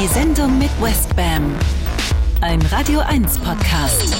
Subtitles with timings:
[0.00, 1.54] Die Sendung mit Westbam.
[2.40, 4.16] Ein Radio 1 Podcast.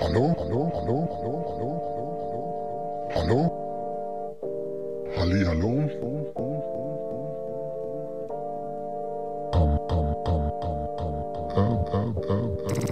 [0.00, 1.70] Hallo, hallo, hallo, hallo, hallo,
[2.28, 3.40] hallo, hallo.
[5.16, 5.70] Halli, hallo.
[6.36, 6.62] Ähm.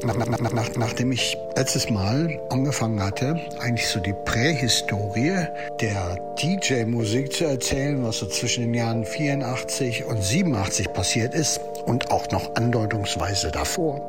[0.06, 2.29] Nach, nach, nach, nach, nachdem ich letztes Mal
[2.80, 5.46] angefangen hatte, eigentlich so die Prähistorie
[5.80, 12.10] der DJ-Musik zu erzählen, was so zwischen den Jahren 84 und 87 passiert ist und
[12.10, 14.00] auch noch andeutungsweise davor,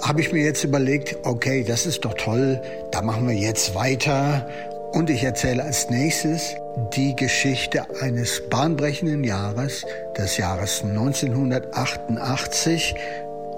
[0.00, 2.60] habe ich mir jetzt überlegt, okay, das ist doch toll,
[2.92, 4.48] da machen wir jetzt weiter
[4.92, 6.54] und ich erzähle als nächstes
[6.94, 9.84] die Geschichte eines bahnbrechenden Jahres,
[10.16, 12.94] des Jahres 1988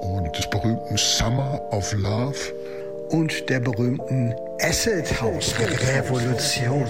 [0.00, 2.63] Und des berühmten Summer of Love.
[3.10, 6.86] Und der berühmten Acid House Revolution.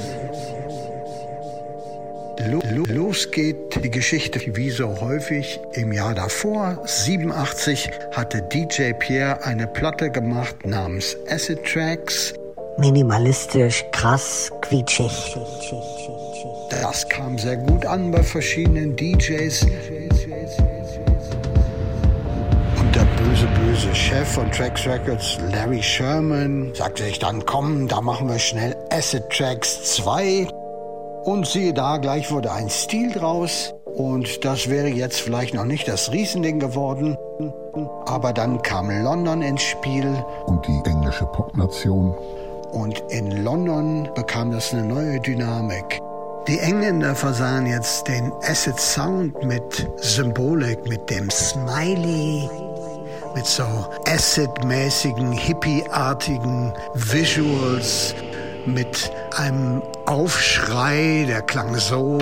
[2.51, 6.79] Lo- lo- Los geht die Geschichte wie so häufig im Jahr davor.
[6.85, 12.35] 87 hatte DJ Pierre eine Platte gemacht namens Acid Tracks.
[12.79, 15.37] Minimalistisch, krass, quietschig.
[16.71, 19.63] Das kam sehr gut an bei verschiedenen DJs.
[22.81, 28.01] Und der böse, böse Chef von Trax Records, Larry Sherman, sagte sich dann, komm, da
[28.01, 30.47] machen wir schnell Acid Tracks 2.
[31.25, 33.75] Und siehe da, gleich wurde ein Stil draus.
[33.97, 37.17] Und das wäre jetzt vielleicht noch nicht das Riesending geworden.
[38.07, 40.25] Aber dann kam London ins Spiel.
[40.47, 42.15] Und die englische Popnation.
[42.71, 46.01] Und in London bekam das eine neue Dynamik.
[46.47, 52.49] Die Engländer versahen jetzt den Acid Sound mit Symbolik, mit dem Smiley,
[53.35, 53.65] mit so
[54.07, 58.15] Acid-mäßigen, hippie-artigen Visuals,
[58.67, 62.19] mit einem Aufschrei, der klang so.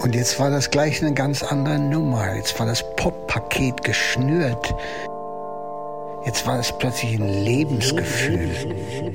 [0.00, 2.34] Und jetzt war das gleich eine ganz andere Nummer.
[2.34, 4.74] Jetzt war das Pop-Paket geschnürt.
[6.24, 9.12] Jetzt war es plötzlich ein Lebensgefühl.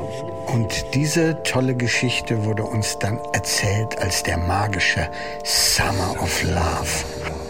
[0.47, 5.09] Und diese tolle Geschichte wurde uns dann erzählt als der magische
[5.43, 7.42] Summer of Love.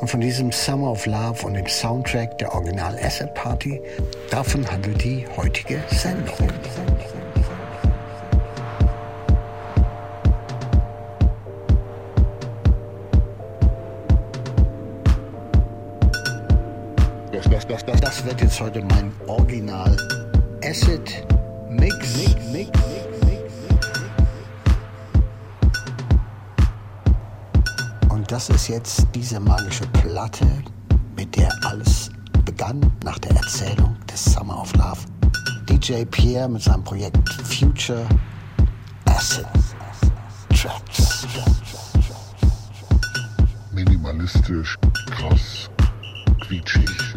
[0.00, 3.80] Und von diesem Summer of Love und dem Soundtrack der Original Asset Party,
[4.30, 6.48] davon handelt die heutige Sendung.
[17.30, 19.94] Das, das, das, das, wird jetzt heute mein Original
[20.64, 21.26] Acid
[21.68, 22.16] Mix.
[22.16, 22.89] Mix, Mix,
[28.30, 30.46] das ist jetzt diese magische Platte,
[31.16, 32.10] mit der alles
[32.44, 35.00] begann nach der Erzählung des Summer of Love.
[35.68, 38.06] DJ Pierre mit seinem Projekt Future
[39.06, 39.44] Acid
[40.50, 41.26] Tracks.
[43.72, 45.68] Minimalistisch, krass,
[46.46, 47.09] quietschig.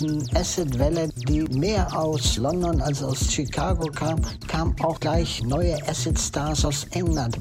[0.00, 6.64] Großen Acid-Welle, die mehr aus London als aus Chicago kam, kamen auch gleich neue Acid-Stars
[6.64, 7.38] aus England.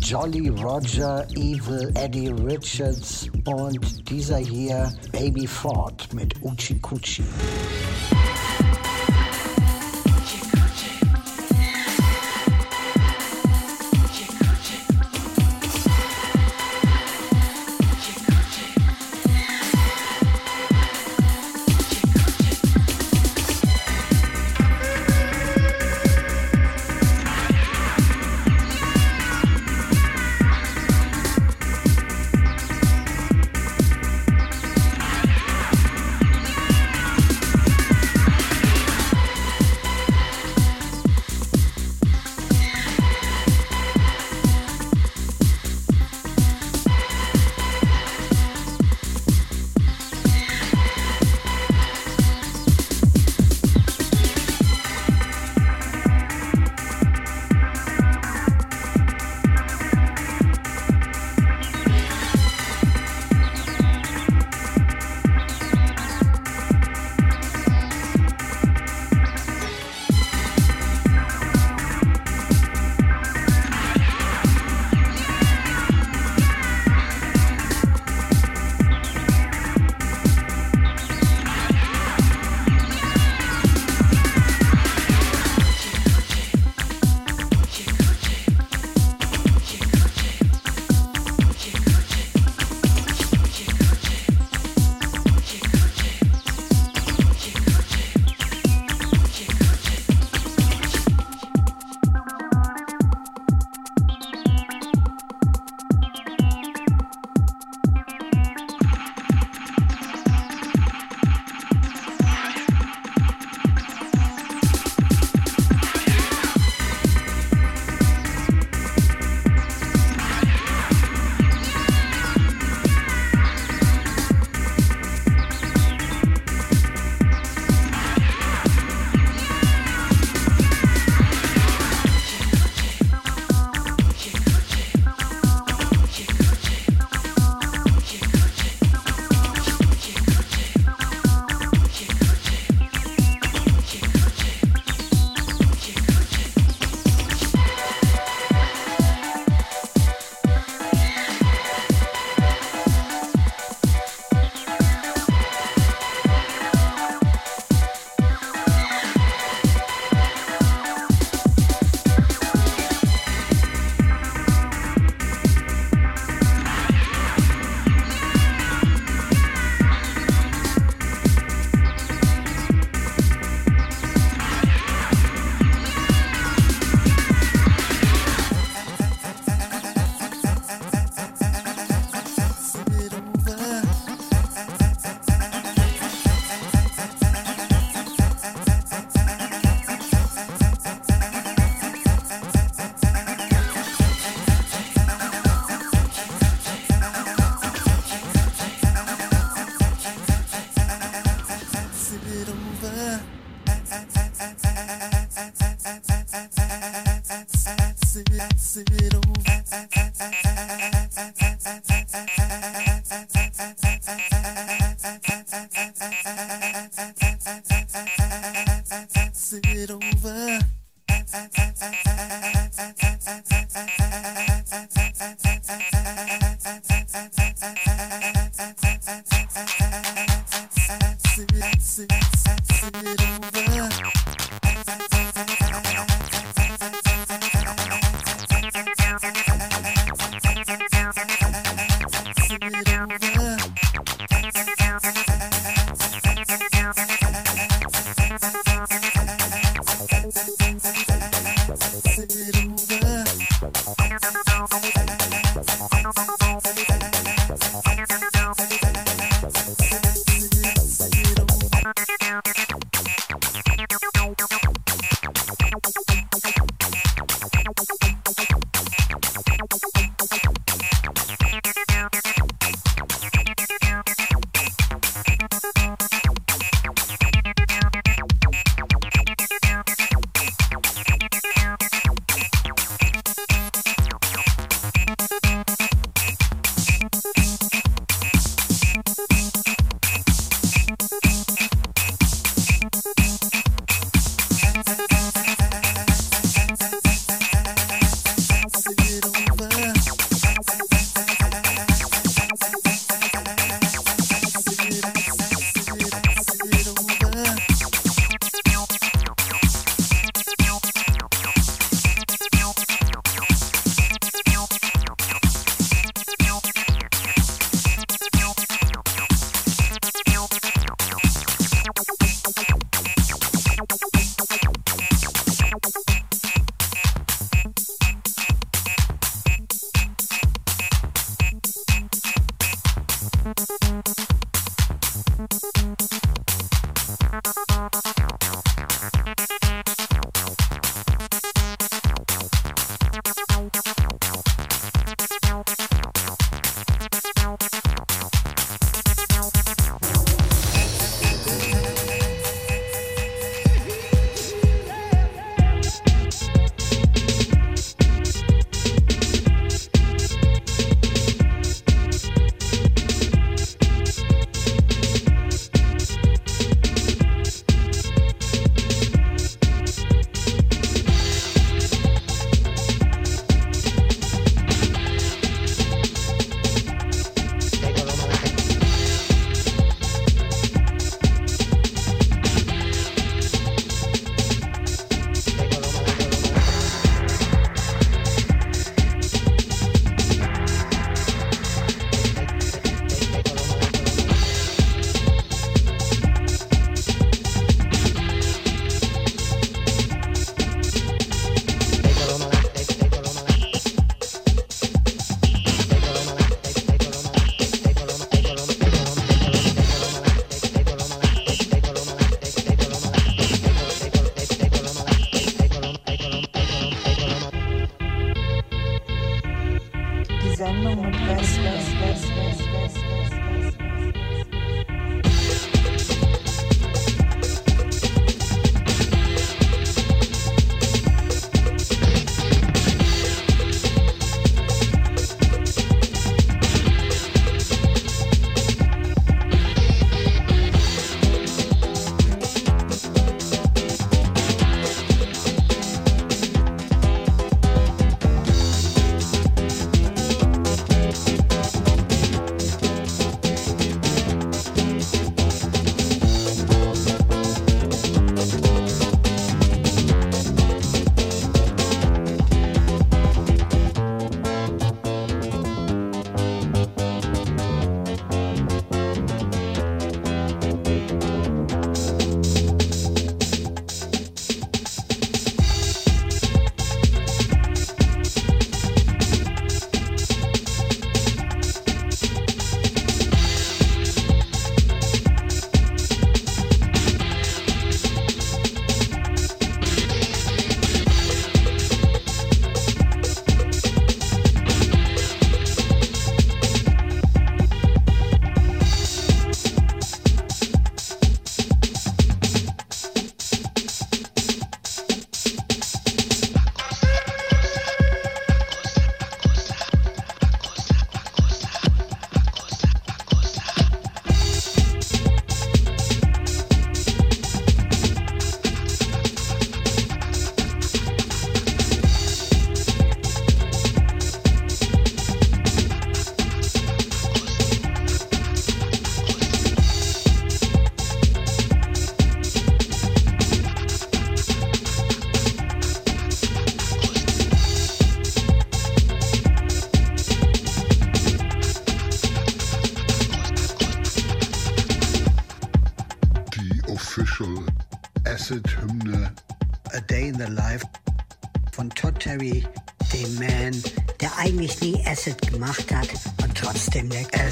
[0.00, 7.22] Jolly Roger, Evil Eddie Richards und dieser hier Baby Ford mit Uchi Kuchi.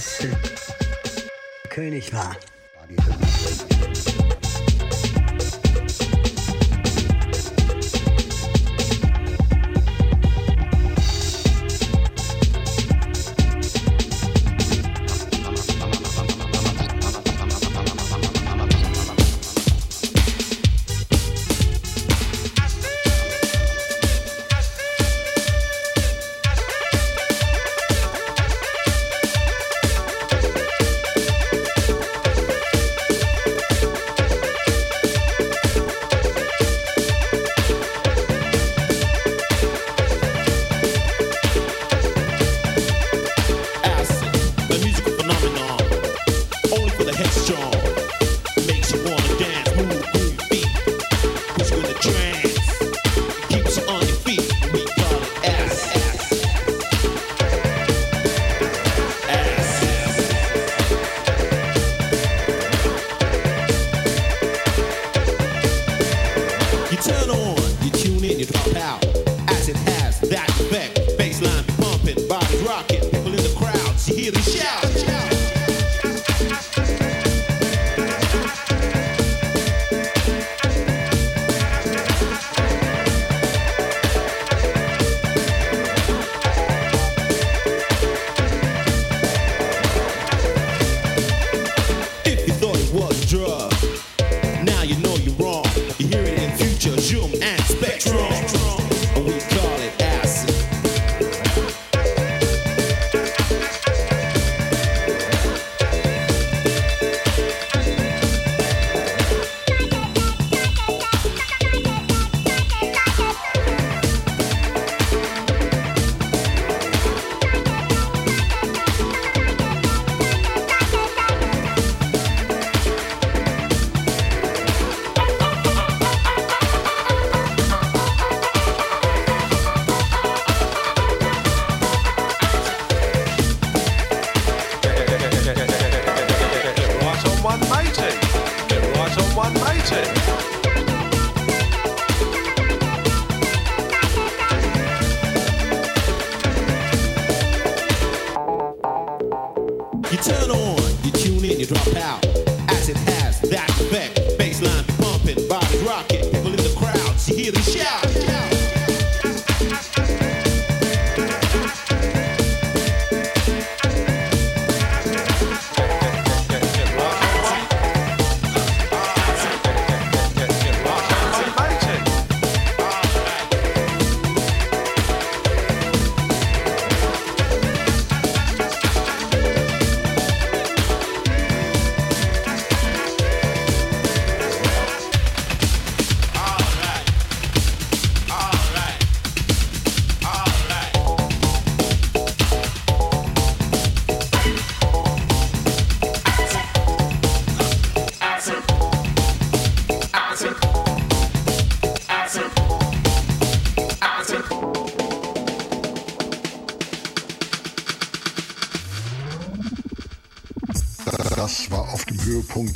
[0.02, 0.34] Trotzdem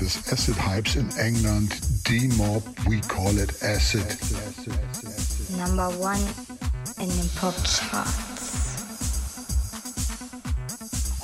[0.07, 1.75] acid hypes in England.
[2.05, 4.07] D mob, we call it acid.
[5.59, 6.21] Number one
[7.01, 8.37] in the Pop-Charts.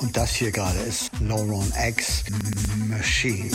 [0.00, 2.24] Und das hier gerade ist Neuron X
[2.88, 3.50] Machine.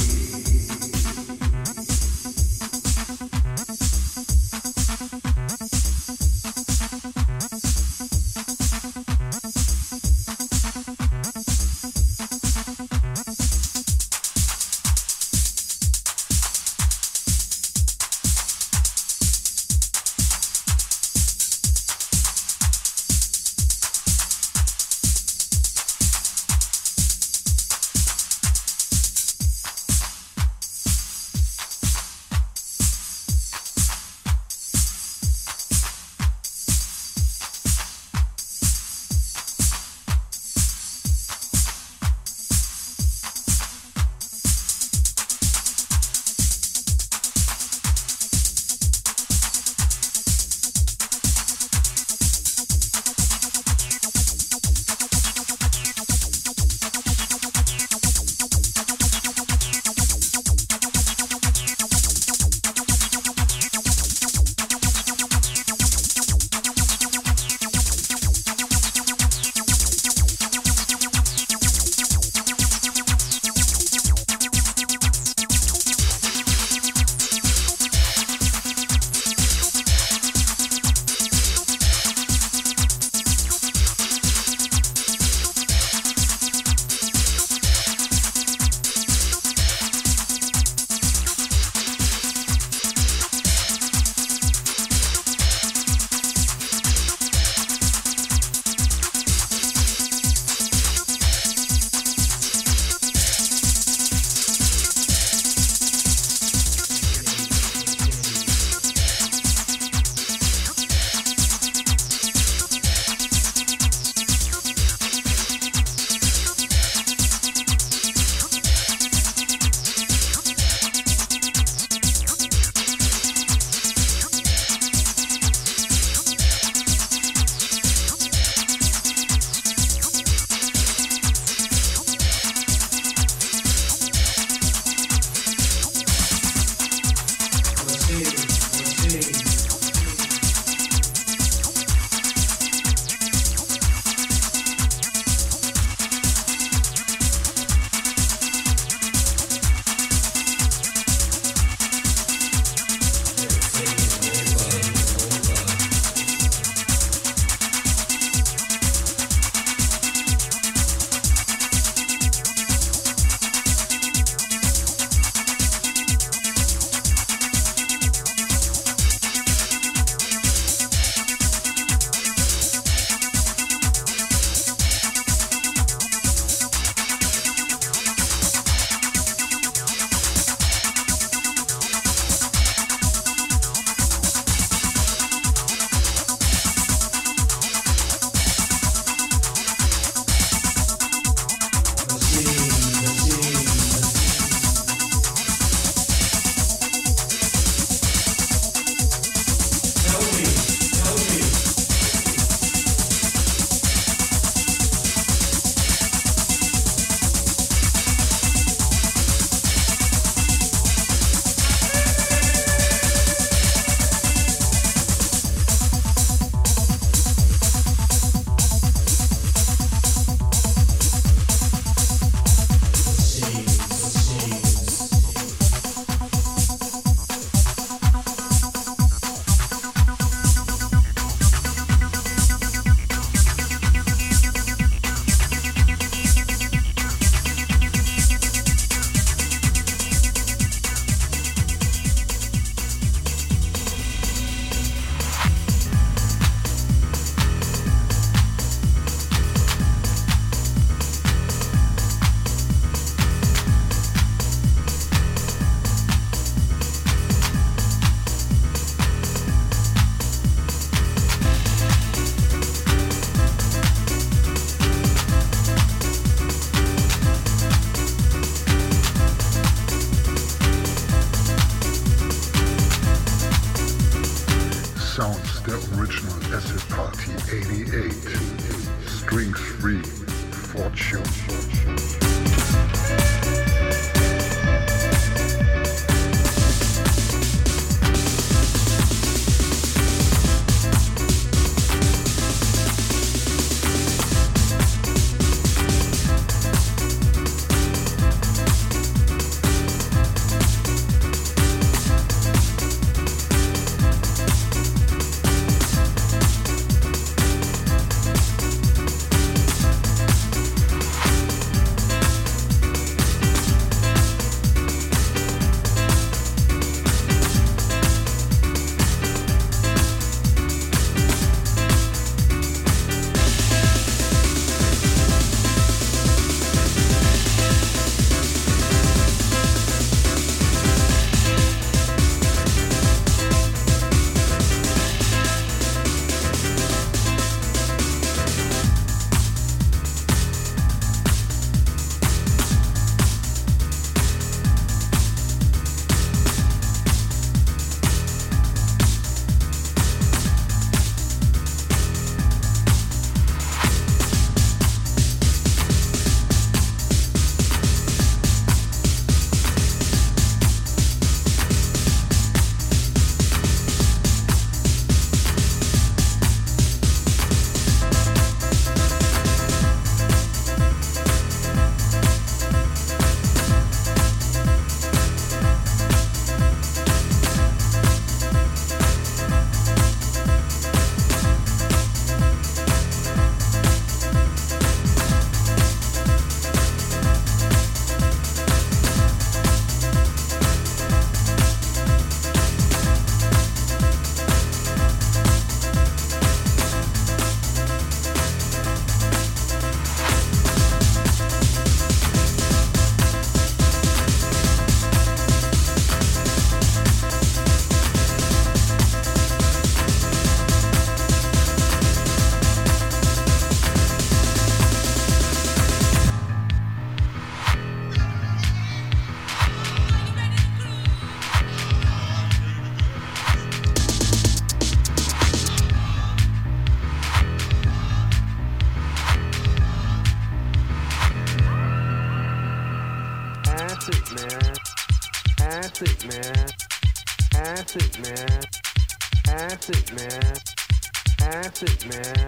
[441.80, 442.48] Acid, man.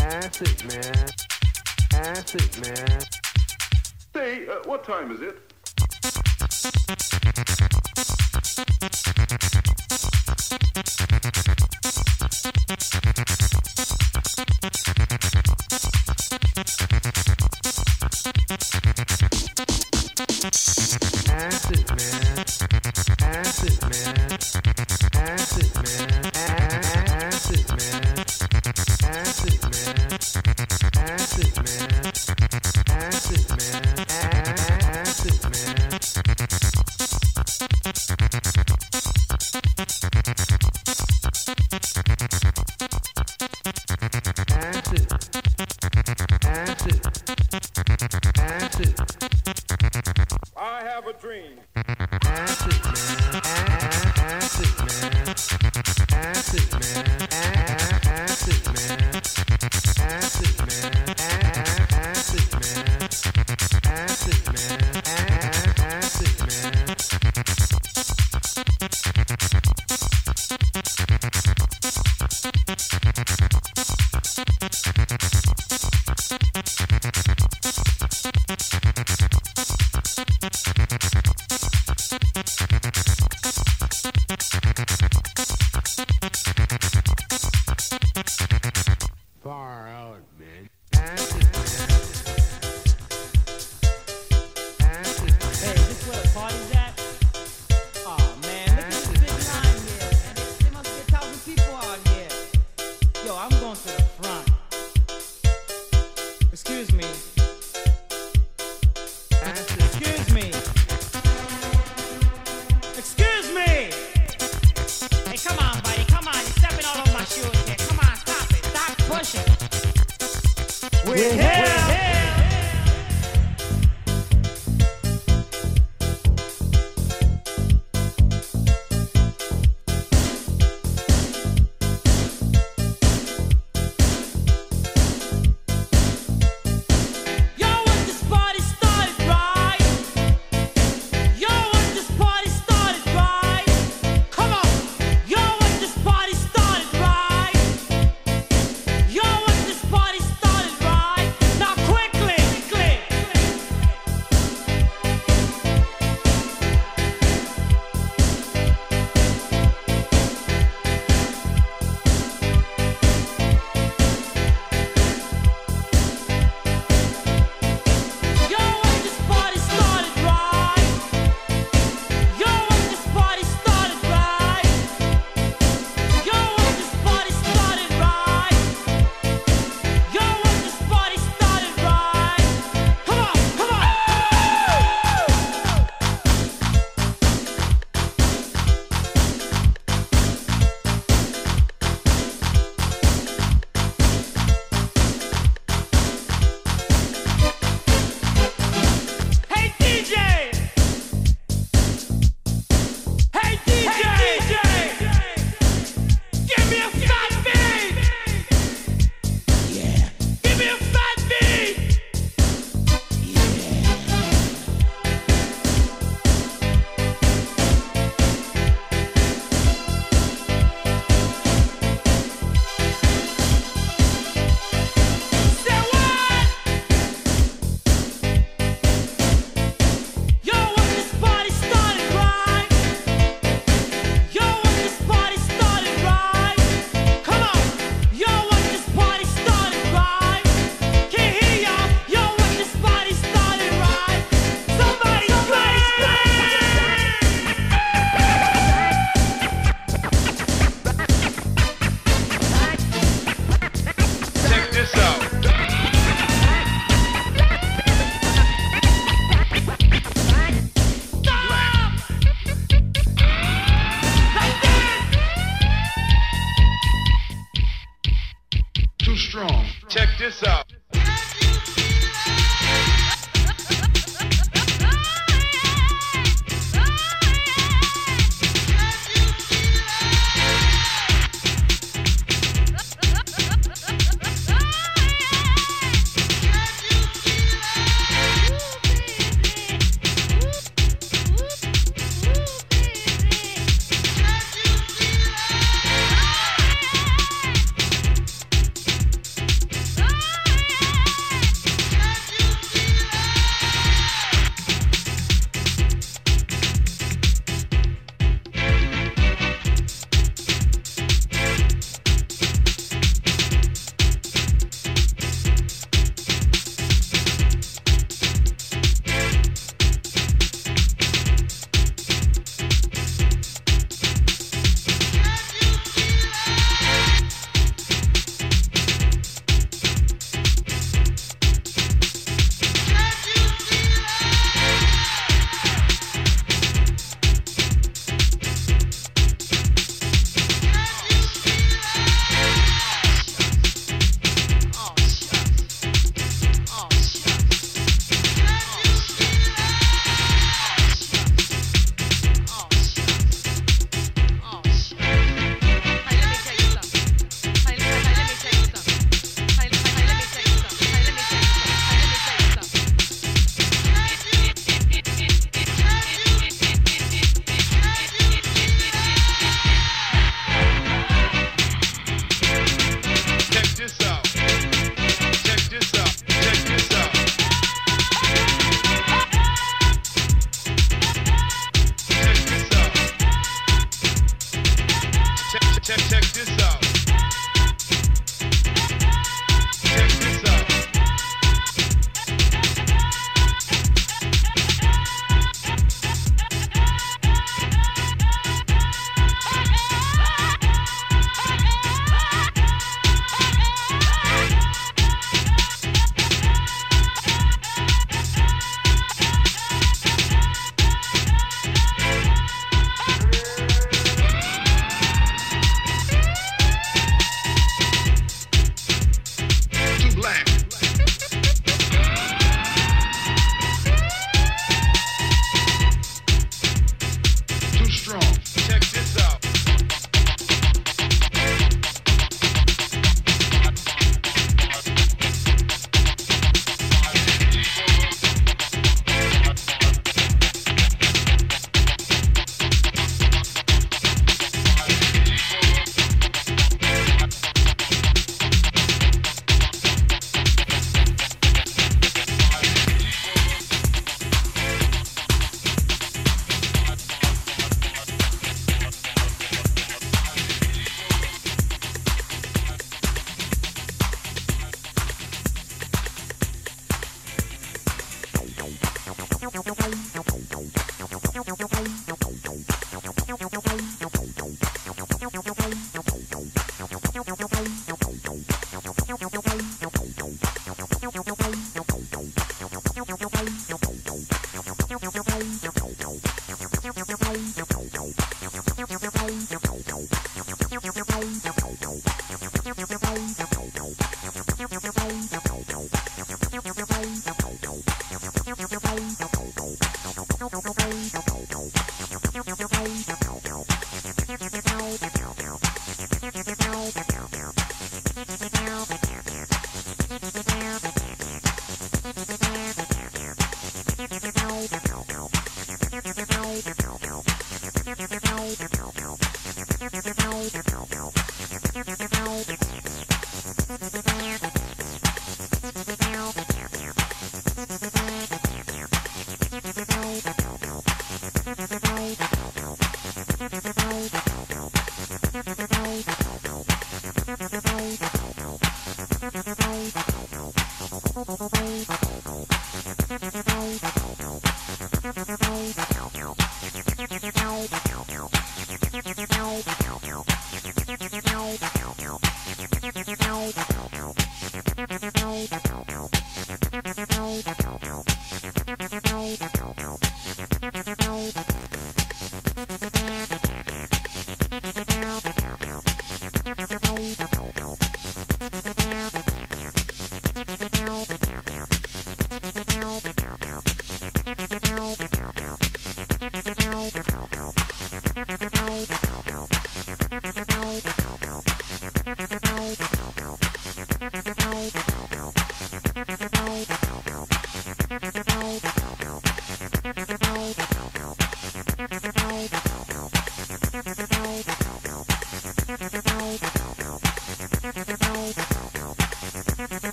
[0.00, 1.06] Acid, man.
[1.92, 2.98] Acid, man.
[4.12, 5.38] Say, uh, what time is it?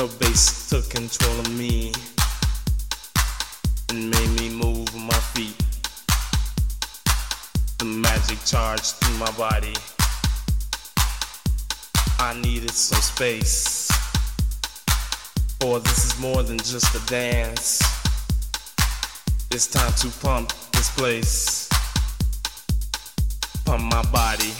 [0.00, 1.92] The bass took control of me
[3.90, 5.54] and made me move my feet.
[7.76, 9.74] The magic charged through my body.
[12.18, 13.90] I needed some space.
[15.60, 17.82] For this is more than just a dance.
[19.50, 21.68] It's time to pump this place.
[23.66, 24.54] Pump my body,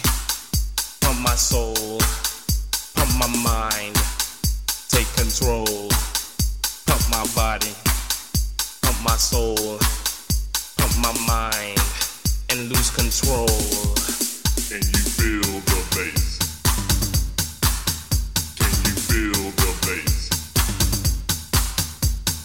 [1.01, 1.99] pump my soul,
[2.95, 3.99] pump my mind.
[5.31, 5.89] Control.
[6.87, 7.72] Pump my body,
[8.83, 9.78] pump my soul,
[10.76, 11.78] pump my mind,
[12.51, 13.47] and lose control.
[14.74, 16.39] And you feel the bass.
[18.59, 20.14] Can you feel the bass?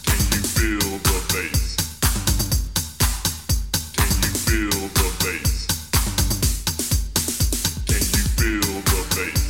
[0.06, 1.62] Can you feel the bass?
[3.96, 5.66] Can you feel the bass?
[7.88, 9.45] Can you feel the bass?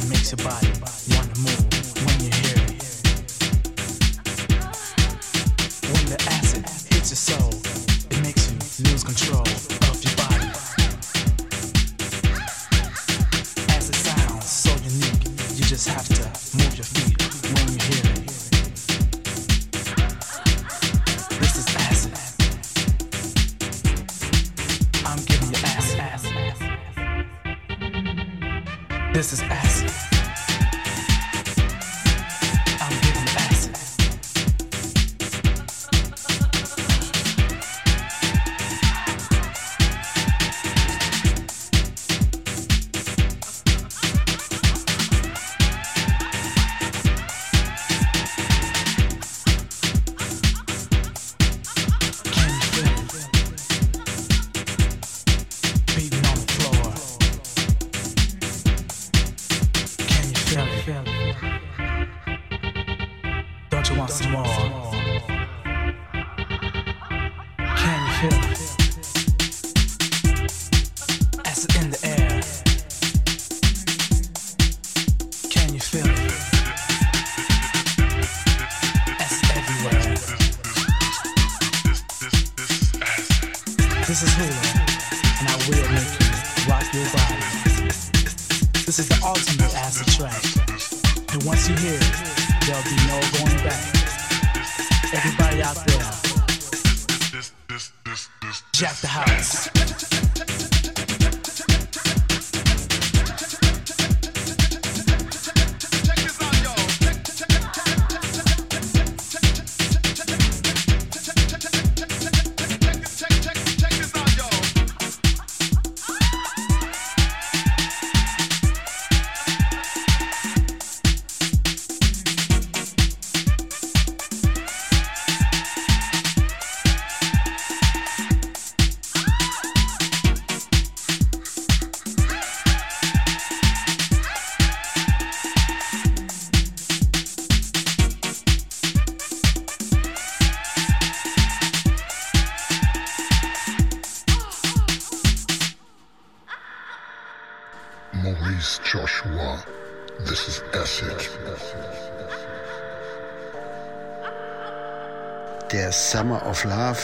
[0.00, 0.68] that makes your body
[1.10, 1.75] wanna move.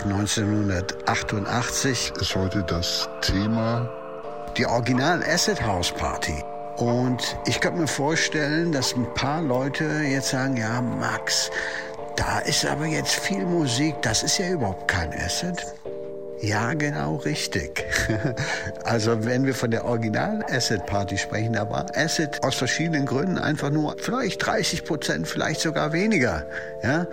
[0.02, 3.88] Of Love 1988 ist heute das Thema.
[4.56, 6.42] Die Original Acid House Party.
[6.76, 11.50] Und ich kann mir vorstellen, dass ein paar Leute jetzt sagen, ja, Max,
[12.16, 15.64] da ist aber jetzt viel Musik, das ist ja überhaupt kein Acid.
[16.40, 17.84] Ja, genau richtig.
[18.84, 23.38] also wenn wir von der Original Acid Party sprechen, da war Acid aus verschiedenen Gründen
[23.38, 26.44] einfach nur vielleicht 30 Prozent, vielleicht sogar weniger.
[26.82, 27.06] Ja?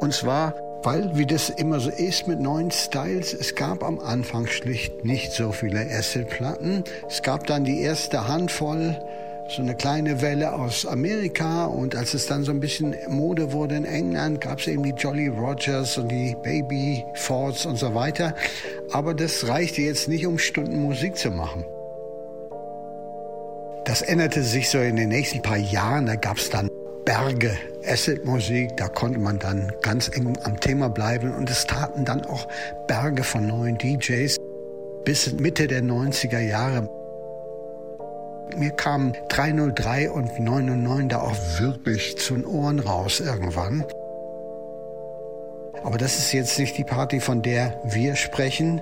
[0.00, 0.54] Und zwar
[0.84, 5.32] weil, wie das immer so ist mit neuen Styles, es gab am Anfang schlicht nicht
[5.32, 6.84] so viele Acid-Platten.
[7.08, 8.96] Es gab dann die erste Handvoll,
[9.48, 13.76] so eine kleine Welle aus Amerika und als es dann so ein bisschen Mode wurde
[13.76, 18.34] in England, gab es eben die Jolly Rogers und die Baby Fords und so weiter.
[18.92, 21.64] Aber das reichte jetzt nicht, um Stunden Musik zu machen.
[23.84, 26.06] Das änderte sich so in den nächsten paar Jahren.
[26.06, 26.70] Da gab es dann
[27.04, 32.24] Berge Acid-Musik, da konnte man dann ganz eng am Thema bleiben und es taten dann
[32.26, 32.46] auch
[32.86, 34.36] Berge von neuen DJs
[35.04, 36.88] bis Mitte der 90er Jahre.
[38.56, 43.84] Mir kamen 303 und 909 da auch wirklich zu den Ohren raus irgendwann.
[45.82, 48.80] Aber das ist jetzt nicht die Party, von der wir sprechen.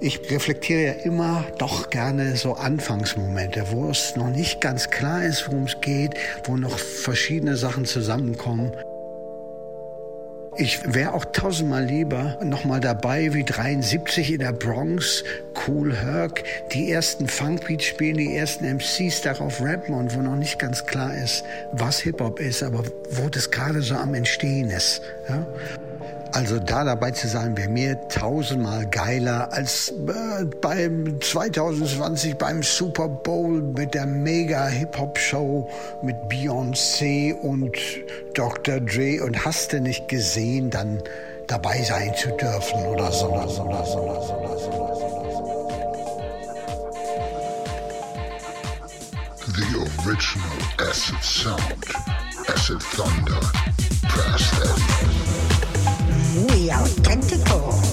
[0.00, 5.48] Ich reflektiere ja immer doch gerne so Anfangsmomente, wo es noch nicht ganz klar ist,
[5.48, 6.14] worum es geht,
[6.44, 8.72] wo noch verschiedene Sachen zusammenkommen.
[10.56, 15.24] Ich wäre auch tausendmal lieber nochmal dabei wie 73 in der Bronx,
[15.66, 20.60] Cool Herc, die ersten Funkbeats spielen, die ersten MCs darauf rappen und wo noch nicht
[20.60, 21.42] ganz klar ist,
[21.72, 25.02] was Hip-Hop ist, aber wo das gerade so am Entstehen ist.
[25.28, 25.44] Ja?
[26.34, 33.08] Also da dabei zu sein, wäre mir tausendmal geiler als äh, beim 2020 beim Super
[33.08, 35.70] Bowl mit der mega Hip-Hop-Show
[36.02, 37.78] mit Beyoncé und
[38.34, 38.80] Dr.
[38.80, 41.00] Dre und hast du nicht gesehen, dann
[41.46, 44.74] dabei sein zu dürfen oder so oder so oder so oder so oder so.
[49.54, 51.86] The original acid sound,
[52.48, 53.40] acid thunder,
[54.08, 55.23] brass heavy.
[56.66, 57.83] the authentical.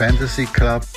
[0.00, 0.89] Fantasy Club.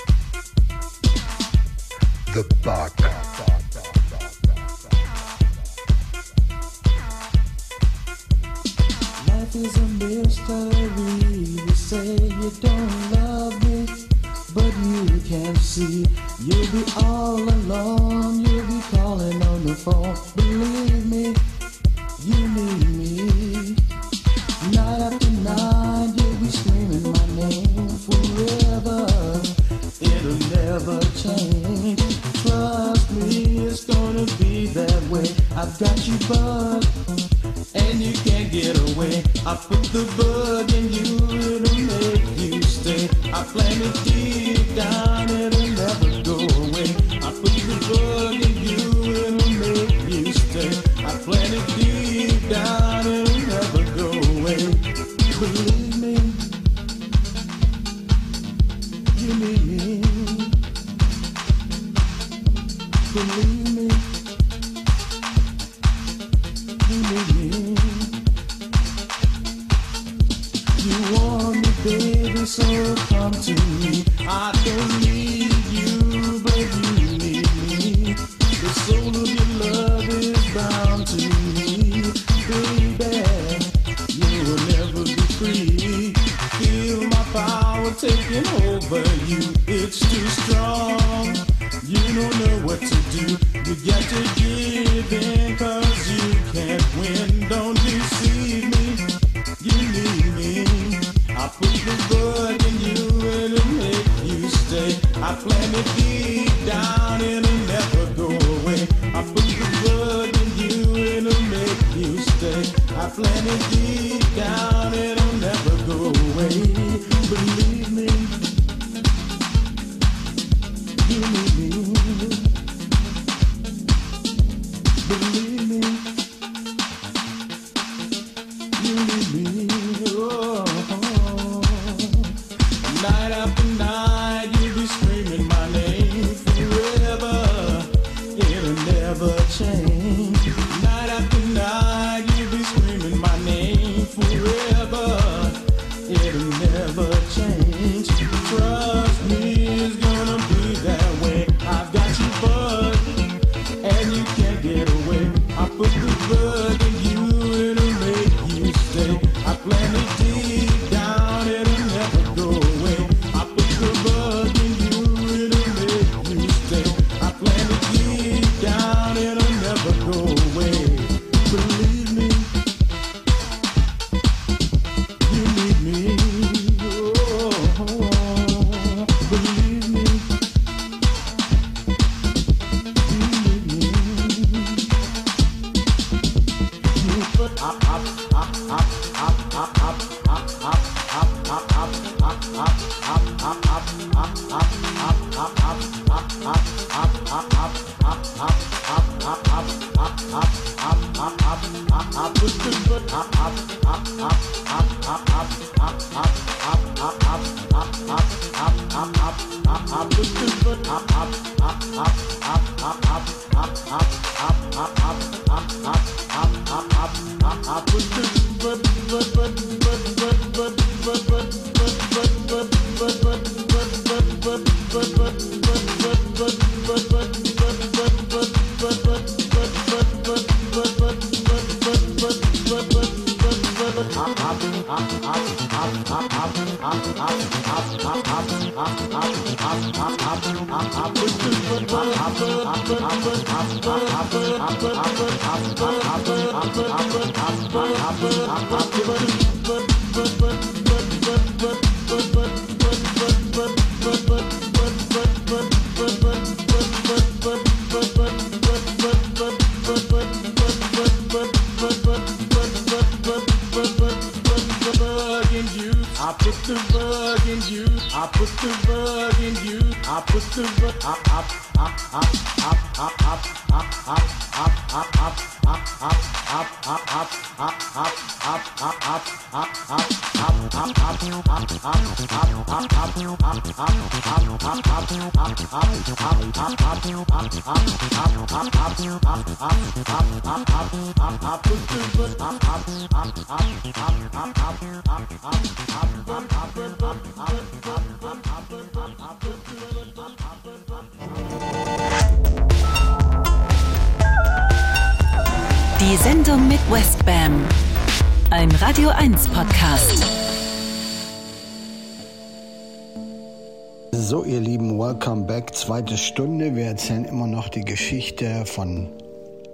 [318.73, 319.07] Von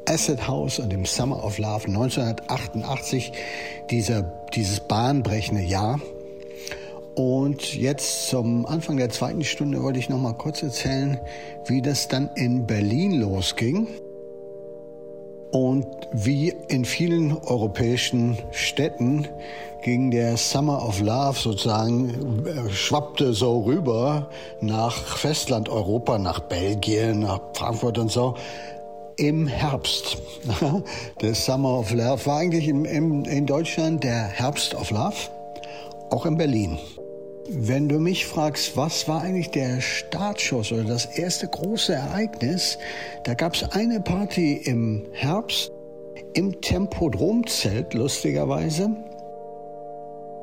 [0.09, 3.31] Acid House und dem Summer of Love 1988,
[3.89, 4.23] dieser,
[4.53, 6.01] dieses bahnbrechende Jahr.
[7.15, 11.19] Und jetzt zum Anfang der zweiten Stunde wollte ich noch mal kurz erzählen,
[11.65, 13.87] wie das dann in Berlin losging
[15.51, 19.27] und wie in vielen europäischen Städten
[19.81, 24.29] ging der Summer of Love sozusagen, äh, schwappte so rüber
[24.59, 28.35] nach Festlandeuropa, nach Belgien, nach Frankfurt und so
[29.19, 30.17] im Herbst.
[31.21, 35.15] der Summer of Love war eigentlich in, in, in Deutschland der Herbst of Love,
[36.09, 36.79] auch in Berlin.
[37.51, 42.77] Wenn du mich fragst, was war eigentlich der Startschuss oder das erste große Ereignis,
[43.23, 45.71] da gab es eine Party im Herbst
[46.33, 48.89] im Tempodromzelt, lustigerweise.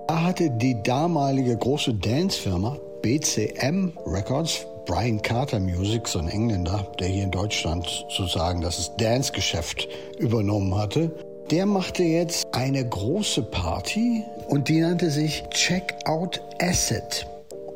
[0.09, 7.09] Da hatte die damalige große Dancefirma BCM Records, Brian Carter Music, so ein Engländer, der
[7.09, 11.11] hier in Deutschland sozusagen das Dance-Geschäft übernommen hatte,
[11.51, 17.27] der machte jetzt eine große Party und die nannte sich Checkout Acid.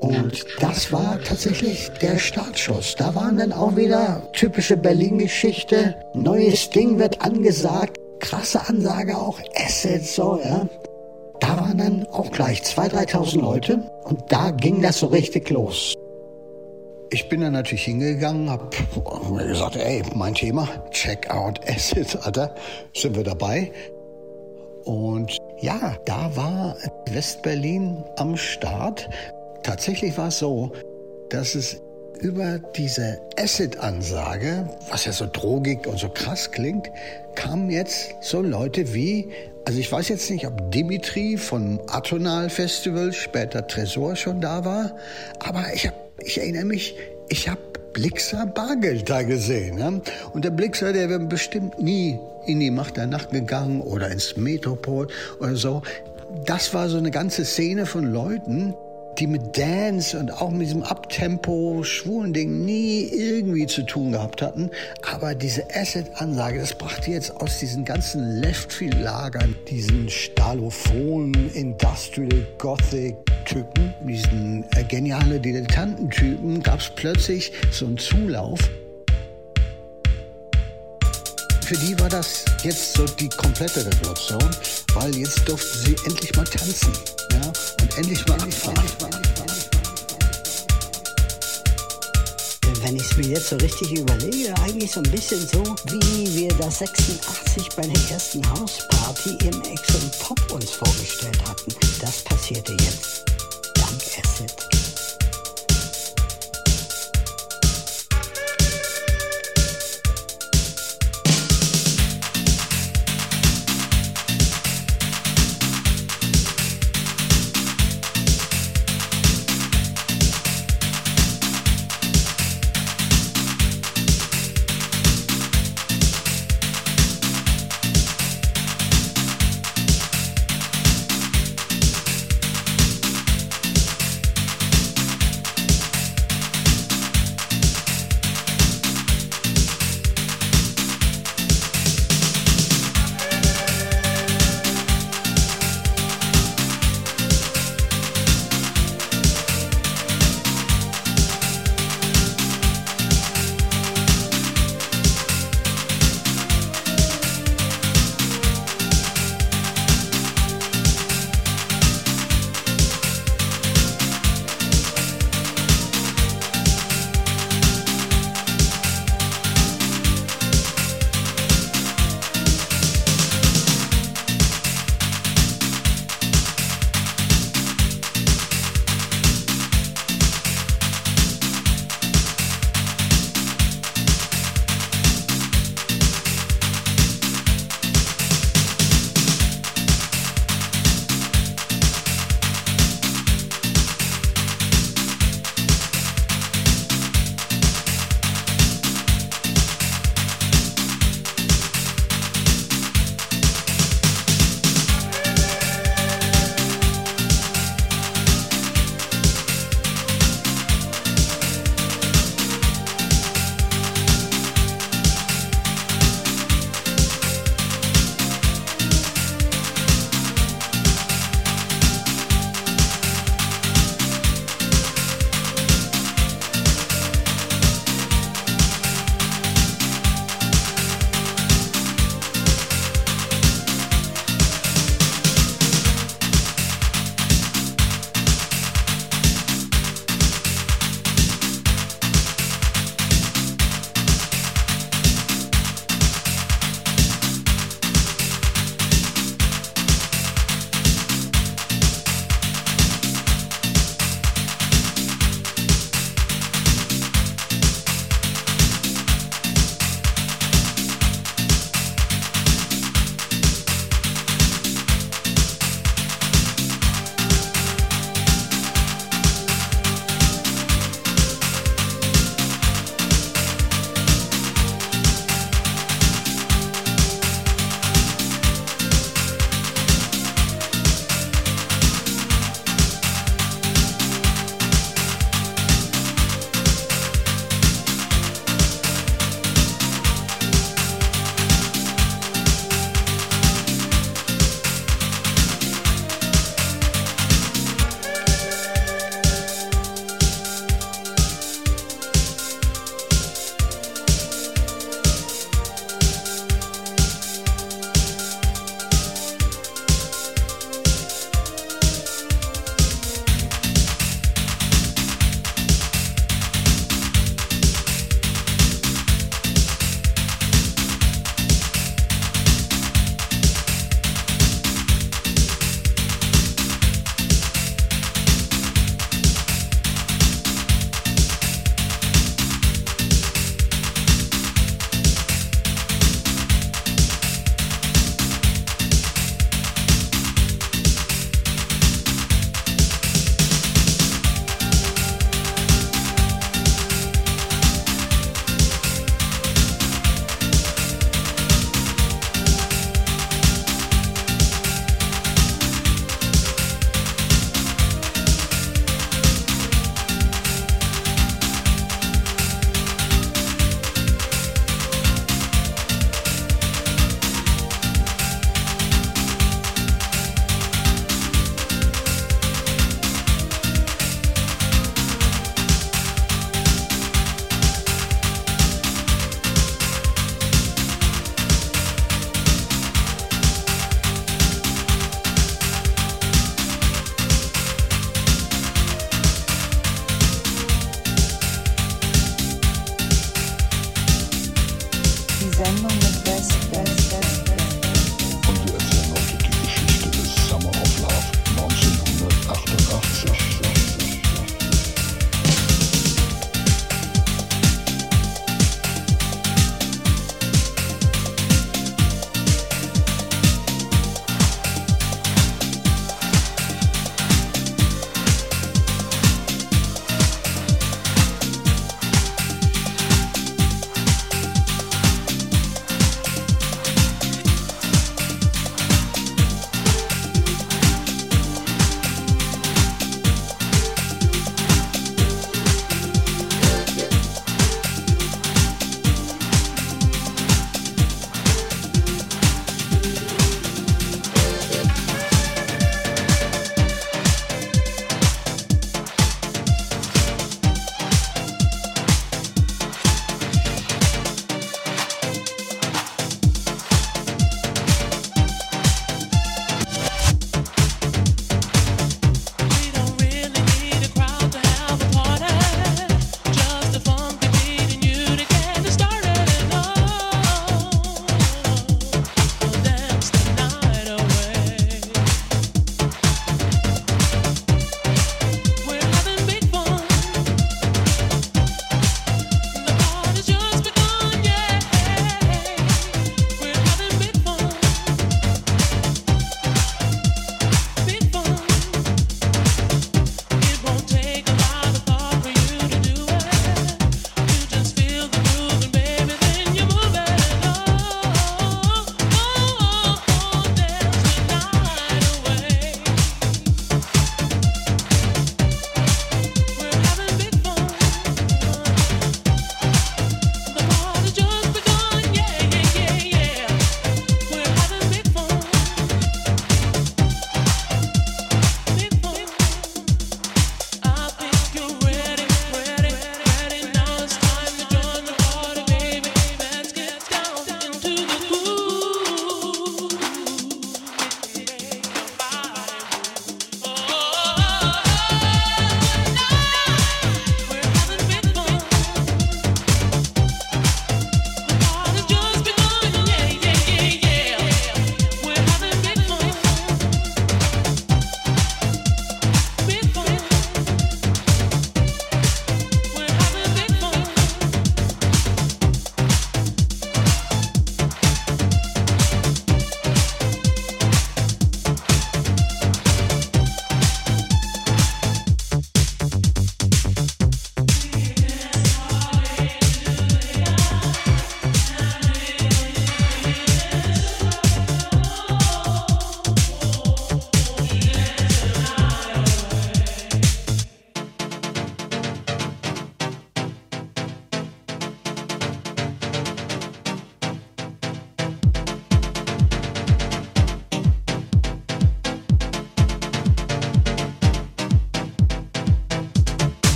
[0.00, 2.94] Und das war tatsächlich der Startschuss.
[2.96, 5.96] Da waren dann auch wieder typische Berlin-Geschichte.
[6.14, 7.96] Neues Ding wird angesagt.
[8.20, 9.40] Krasse Ansage auch.
[9.56, 10.68] Acid, so, ja.
[11.40, 13.90] Da waren dann auch gleich 2.000, 3.000 Leute.
[14.04, 15.94] Und da ging das so richtig los.
[17.10, 18.74] Ich bin dann natürlich hingegangen, hab
[19.30, 22.54] mir gesagt, ey, mein Thema, Checkout Acid, Alter,
[22.94, 23.72] sind wir dabei.
[24.84, 26.76] Und ja, da war
[27.10, 29.08] Westberlin am Start.
[29.62, 30.72] Tatsächlich war es so,
[31.30, 31.80] dass es
[32.20, 36.90] über diese Acid-Ansage, was ja so drogig und so krass klingt,
[37.34, 39.30] kamen jetzt so Leute wie,
[39.64, 44.96] also ich weiß jetzt nicht, ob Dimitri von Atonal Festival, später Tresor schon da war,
[45.38, 46.96] aber ich, hab, ich erinnere mich,
[47.28, 47.60] ich habe
[47.92, 49.76] Blixer Bargeld da gesehen.
[49.76, 50.00] Ne?
[50.32, 54.36] Und der Blixer, der wäre bestimmt nie in die Macht der Nacht gegangen oder ins
[54.36, 55.08] Metropol
[55.40, 55.82] oder so.
[56.44, 58.74] Das war so eine ganze Szene von Leuten,
[59.18, 64.42] die mit Dance und auch mit diesem Abtempo, schwulen Ding nie irgendwie zu tun gehabt
[64.42, 64.70] hatten.
[65.10, 74.64] Aber diese Acid-Ansage, das brachte jetzt aus diesen ganzen Leftfield-Lagern, diesen Stalophon, Industrial Gothic-Typen, diesen
[74.76, 78.60] äh, geniale Dilettantentypen, gab es plötzlich so einen Zulauf
[81.68, 84.50] für die war das jetzt so die komplette Revolution,
[84.94, 86.90] weil jetzt durften sie endlich mal tanzen.
[87.30, 87.52] Ja?
[87.82, 88.90] Und endlich mal abfahren.
[92.82, 96.54] Wenn ich es mir jetzt so richtig überlege, eigentlich so ein bisschen so, wie wir
[96.54, 101.74] das 86 bei der ersten Hausparty im Exxon Pop uns vorgestellt hatten.
[102.00, 103.24] Das passierte jetzt.
[103.74, 104.77] Dank Acid.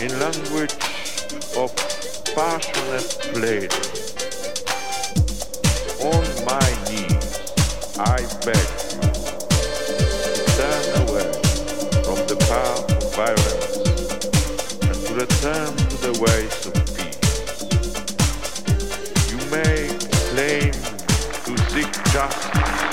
[0.00, 0.72] In language
[1.58, 1.76] of
[2.34, 3.70] passionate pleading.
[6.00, 7.28] On my knees,
[7.98, 9.00] I beg you
[10.56, 11.30] turn away
[12.02, 13.76] from the path of violence
[14.88, 17.30] and to return to the ways of peace.
[19.30, 19.80] You may
[20.30, 20.72] claim
[21.44, 22.89] to seek justice.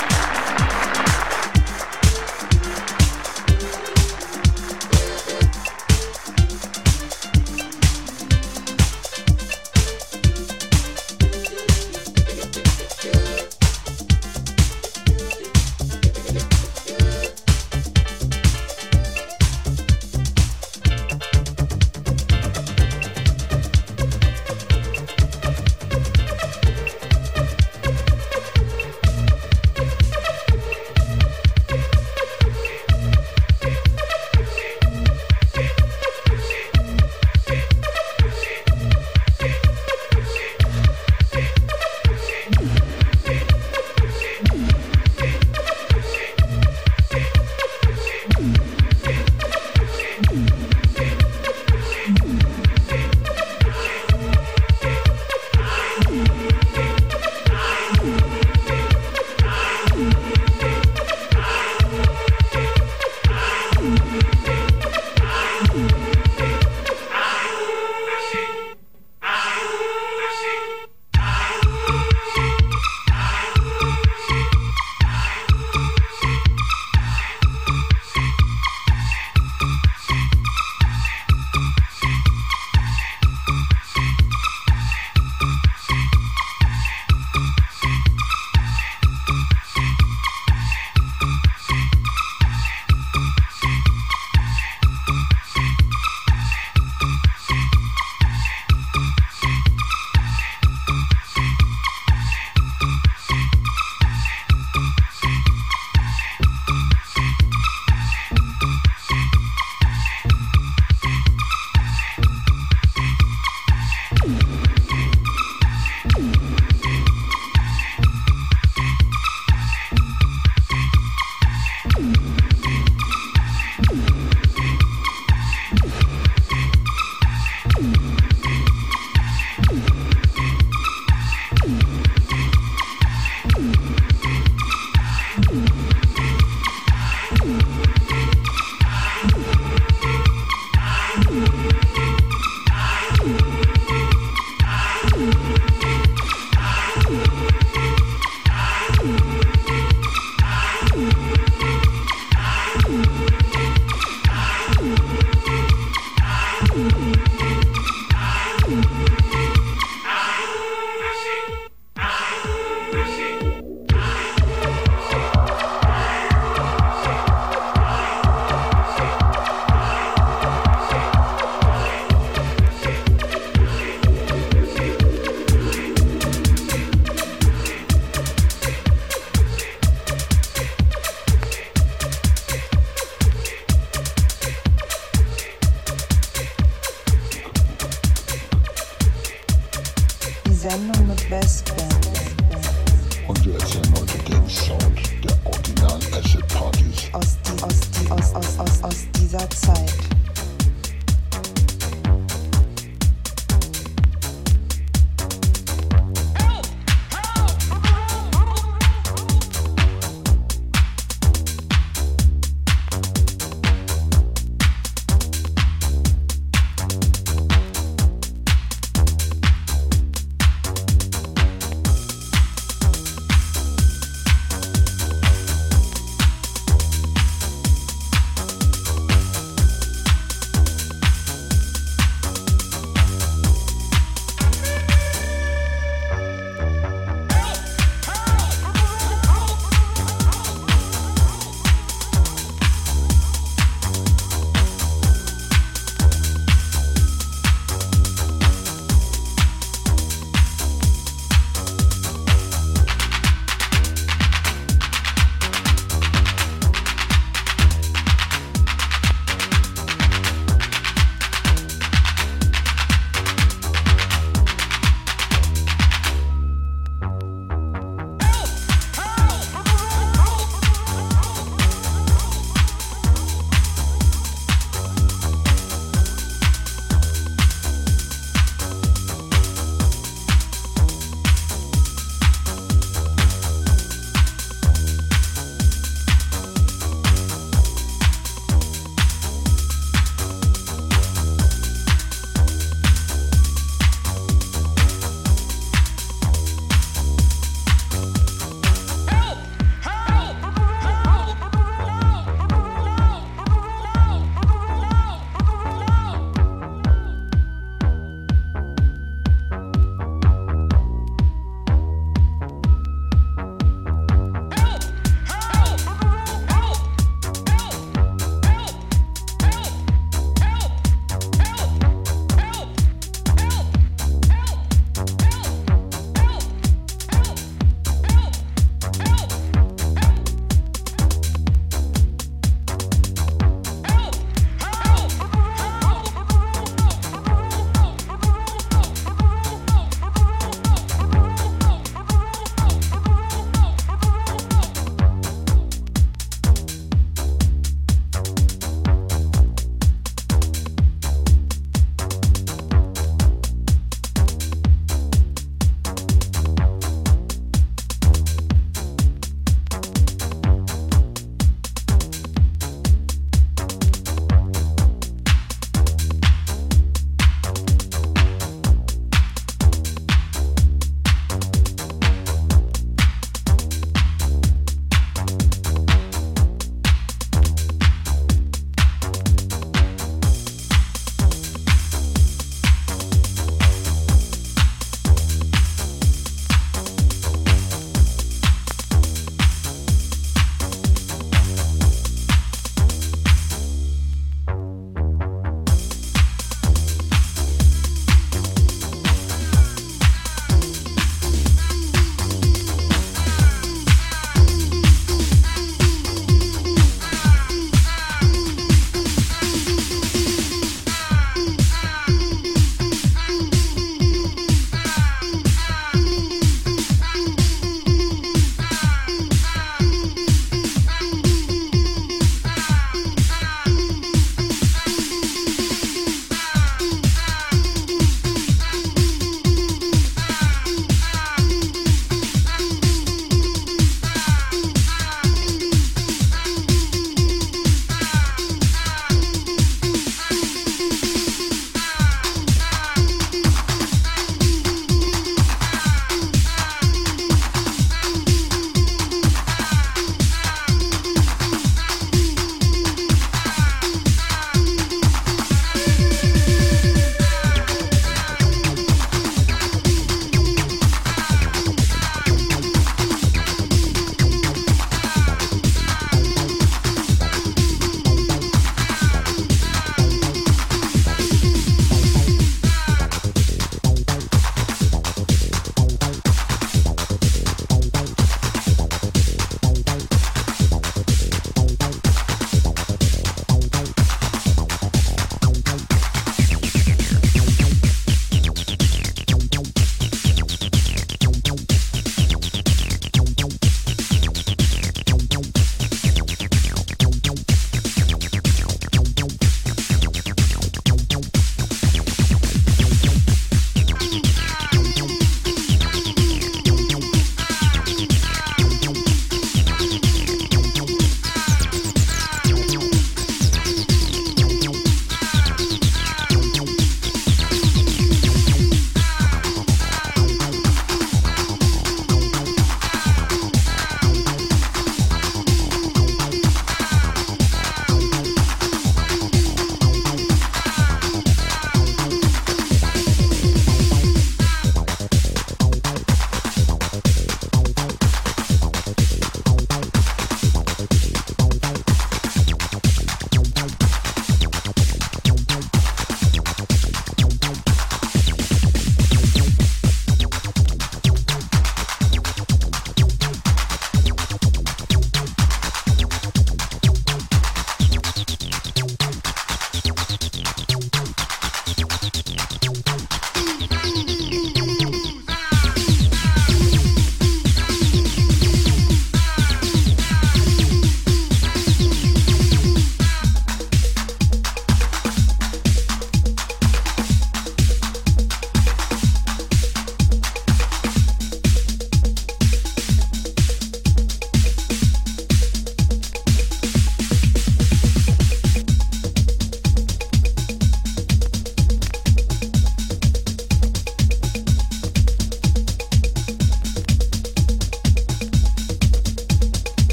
[199.40, 199.87] Aus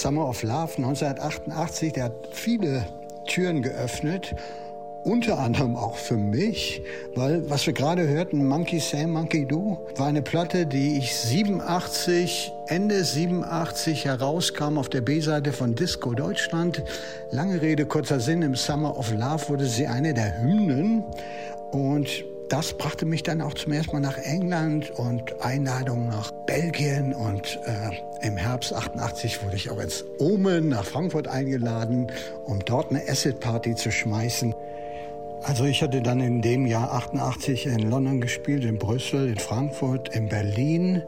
[0.00, 2.86] Summer of Love 1988, der hat viele
[3.26, 4.34] Türen geöffnet.
[5.04, 6.82] Unter anderem auch für mich,
[7.16, 12.52] weil was wir gerade hörten, Monkey Say, Monkey Do, war eine Platte, die ich 87,
[12.68, 16.84] Ende 87 herauskam auf der B-Seite von Disco Deutschland.
[17.32, 21.02] Lange Rede, kurzer Sinn, im Summer of Love wurde sie eine der Hymnen
[21.72, 27.14] und das brachte mich dann auch zum ersten Mal nach England und Einladungen nach Belgien
[27.14, 27.90] und äh,
[28.48, 32.10] Herbst 88 wurde ich auch ins Omen nach Frankfurt eingeladen,
[32.46, 34.54] um dort eine Acid Party zu schmeißen.
[35.42, 40.16] Also ich hatte dann in dem Jahr 88 in London gespielt, in Brüssel, in Frankfurt,
[40.16, 41.02] in Berlin,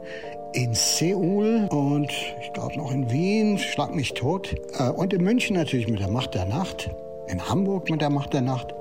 [0.53, 2.11] in Seoul und
[2.41, 4.55] ich glaube noch in Wien, schlag mich tot.
[4.77, 6.91] Äh, und in München natürlich mit der Macht der Nacht,
[7.27, 8.75] in Hamburg mit der Macht der Nacht.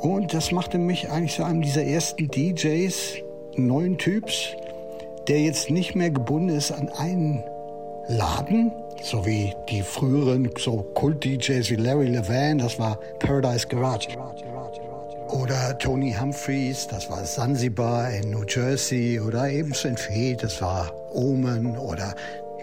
[0.00, 3.14] Und das machte mich eigentlich zu einem dieser ersten DJs,
[3.54, 4.56] neuen Typs,
[5.28, 7.44] der jetzt nicht mehr gebunden ist an einen
[8.08, 8.70] Laden,
[9.02, 14.08] so wie die früheren so Kult-DJs wie Larry Levan, das war Paradise Garage.
[15.28, 19.18] Oder Tony Humphreys, das war Zanzibar in New Jersey.
[19.18, 19.98] Oder eben St.
[19.98, 21.76] Fee, das war Omen.
[21.76, 22.14] Oder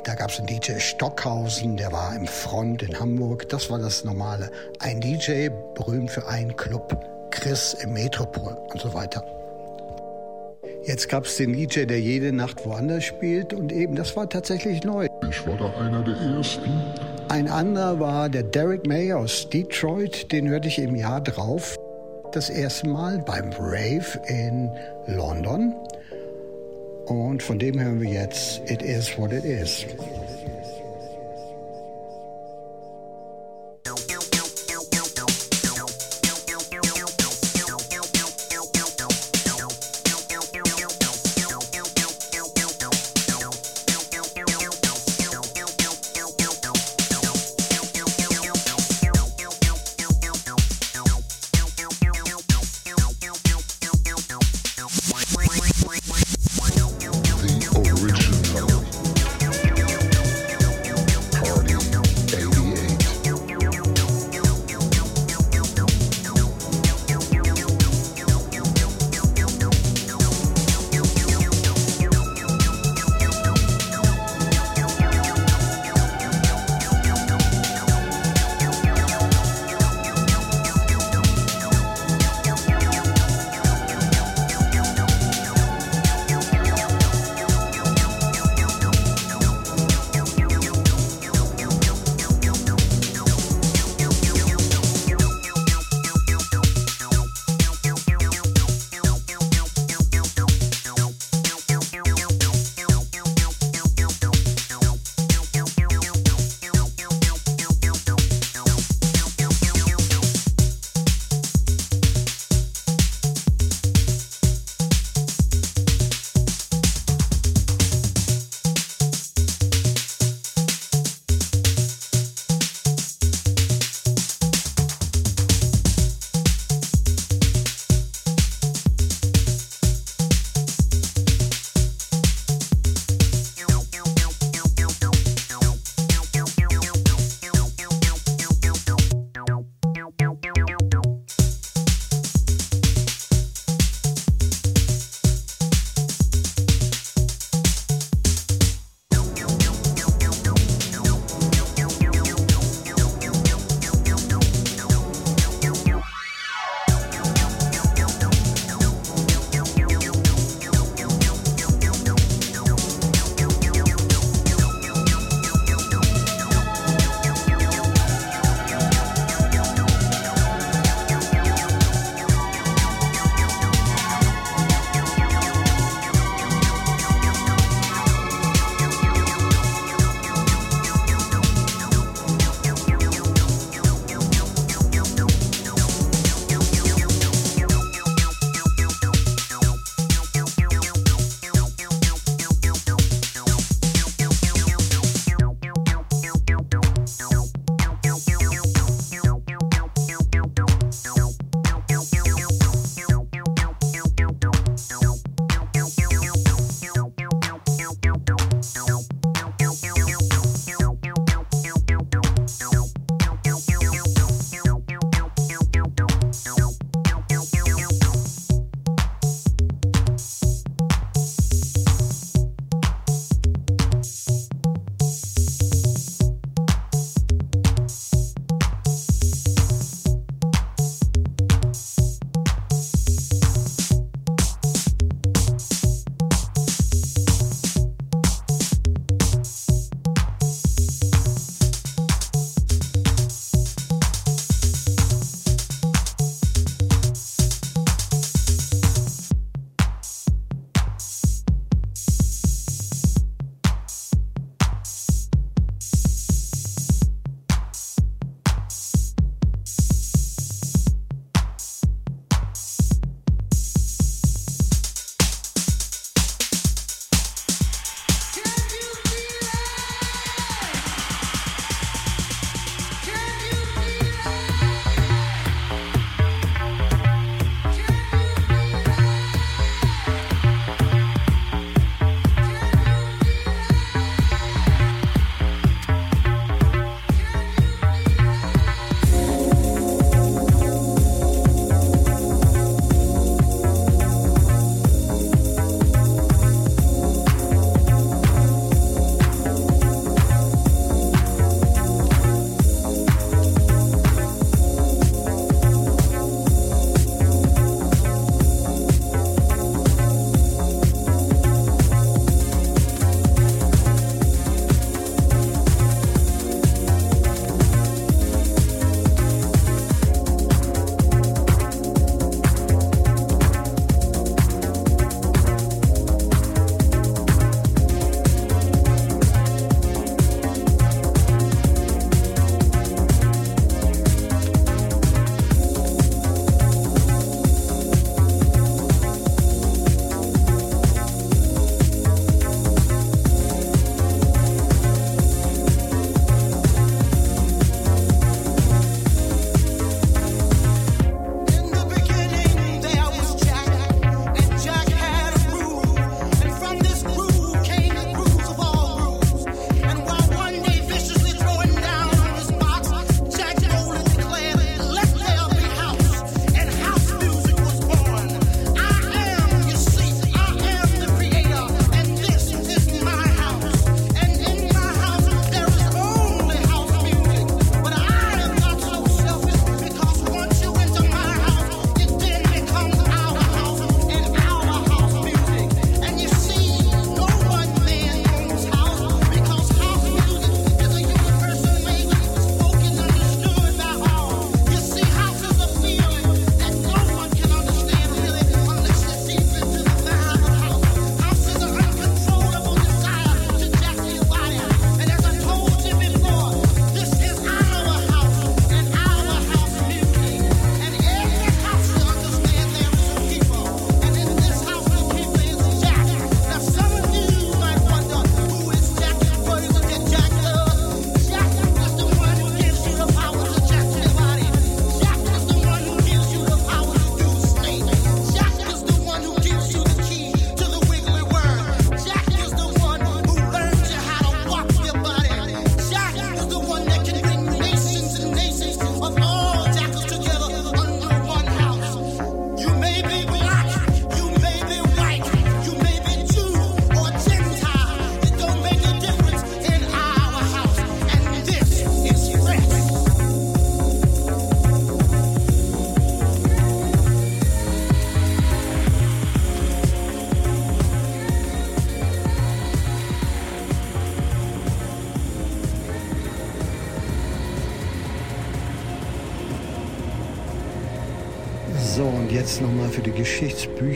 [0.05, 3.49] da gab es einen DJ Stockhausen, der war im Front in Hamburg.
[3.49, 4.49] Das war das Normale.
[4.79, 6.97] Ein DJ, berühmt für einen Club.
[7.31, 9.42] Chris im Metropol und so weiter.
[10.85, 14.83] Jetzt gab es den DJ, der jede Nacht woanders spielt und eben, das war tatsächlich
[14.83, 15.07] neu.
[15.29, 16.69] Ich war da einer der ersten.
[17.29, 21.77] Ein anderer war der Derek May aus Detroit, den hörte ich im Jahr drauf.
[22.33, 24.69] Das erste Mal beim Rave in
[25.07, 25.73] London.
[27.05, 29.85] Und von dem hören wir jetzt It Is What It Is.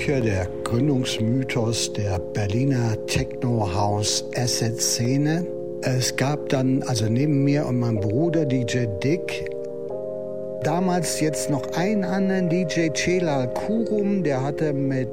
[0.07, 5.45] Geschichtsbücher der Gründungsmythos der Berliner Techno-House-Asset-Szene.
[5.81, 9.49] Es gab dann, also neben mir und meinem Bruder DJ Dick,
[10.63, 15.09] damals jetzt noch einen anderen DJ, Celal Kurum, der hatte mit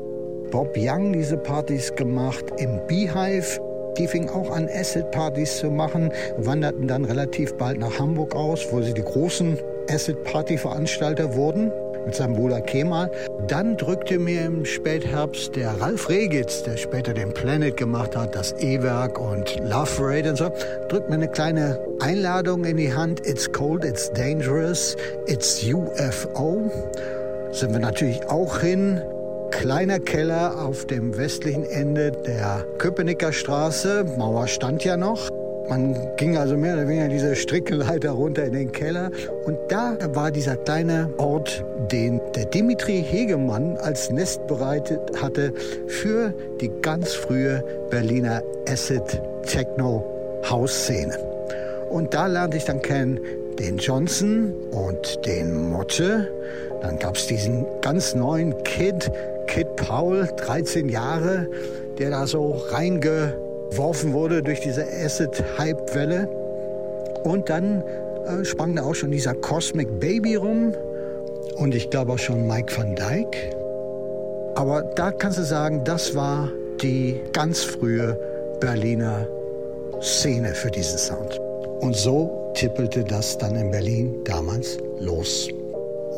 [0.53, 3.61] Bob Young diese Partys gemacht im Beehive.
[3.99, 8.81] Die fingen auch an, Acid-Partys zu machen, wanderten dann relativ bald nach Hamburg aus, wo
[8.81, 9.59] sie die großen
[9.89, 11.73] Acid-Party-Veranstalter wurden
[12.05, 13.11] mit seinem Bruder Kemal.
[13.49, 18.53] Dann drückte mir im Spätherbst der Ralf Regitz, der später den Planet gemacht hat, das
[18.61, 20.51] E-Werk und Love Parade und so,
[20.89, 23.27] drückt mir eine kleine Einladung in die Hand.
[23.27, 24.97] It's cold, it's dangerous,
[25.27, 26.71] it's UFO.
[27.53, 29.01] Sind wir natürlich auch hin.
[29.51, 34.05] Kleiner Keller auf dem westlichen Ende der Köpenicker Straße.
[34.19, 35.34] Mauer stand ja noch.
[35.69, 39.11] Man ging also mehr oder weniger diese Strickleiter runter in den Keller.
[39.47, 45.53] Und da war dieser kleine Ort, den der Dimitri Hegemann als Nest bereitet hatte
[45.87, 50.05] für die ganz frühe Berliner Acid Techno
[50.49, 51.19] Hausszene.
[51.91, 53.21] Und da lernte ich dann kennen
[53.59, 56.29] den Johnson und den Motte.
[56.83, 59.11] Dann gab es diesen ganz neuen Kid,
[59.47, 61.47] Kid Paul, 13 Jahre,
[61.99, 63.35] der da so reinge
[63.75, 66.29] geworfen wurde durch diese Acid-Hype-Welle.
[67.25, 67.83] Und dann
[68.27, 70.73] äh, sprang da auch schon dieser Cosmic Baby rum
[71.57, 73.37] und ich glaube auch schon Mike van Dyke.
[74.55, 76.53] Aber da kannst du sagen, das war
[76.83, 78.17] die ganz frühe
[78.61, 79.27] Berliner
[80.01, 81.41] Szene für diesen Sound.
[81.81, 85.49] Und so tippelte das dann in Berlin damals los.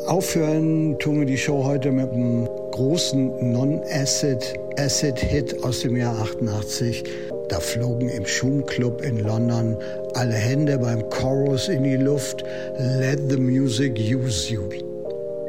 [0.05, 7.03] Aufhören tun wir die Show heute mit einem großen Non-Acid Acid-Hit aus dem Jahr 88.
[7.49, 9.77] Da flogen im Schumclub in London
[10.15, 12.43] alle Hände beim Chorus in die Luft.
[12.77, 14.69] Let the music use you.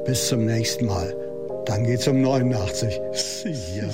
[0.05, 1.15] Bis zum nächsten Mal.
[1.67, 3.01] Dann geht's um 89.
[3.13, 3.85] See ya.